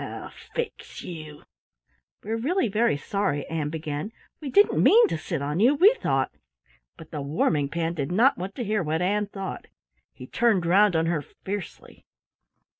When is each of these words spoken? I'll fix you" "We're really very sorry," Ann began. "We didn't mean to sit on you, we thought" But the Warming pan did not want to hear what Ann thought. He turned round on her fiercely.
I'll 0.03 0.33
fix 0.55 1.03
you" 1.03 1.43
"We're 2.23 2.35
really 2.37 2.67
very 2.69 2.97
sorry," 2.97 3.45
Ann 3.45 3.69
began. 3.69 4.11
"We 4.41 4.49
didn't 4.49 4.81
mean 4.81 5.07
to 5.09 5.17
sit 5.19 5.43
on 5.43 5.59
you, 5.59 5.75
we 5.75 5.93
thought" 5.93 6.31
But 6.97 7.11
the 7.11 7.21
Warming 7.21 7.69
pan 7.69 7.93
did 7.93 8.11
not 8.11 8.35
want 8.35 8.55
to 8.55 8.63
hear 8.63 8.81
what 8.81 9.03
Ann 9.03 9.27
thought. 9.27 9.67
He 10.11 10.25
turned 10.25 10.65
round 10.65 10.95
on 10.95 11.05
her 11.05 11.21
fiercely. 11.21 12.03